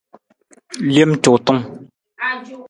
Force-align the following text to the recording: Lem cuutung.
Lem 0.93 1.11
cuutung. 1.23 1.61